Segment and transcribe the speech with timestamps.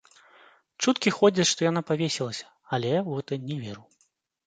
[0.83, 3.83] Чуткі ходзяць, што яна павесілася, але я ў гэта не веру.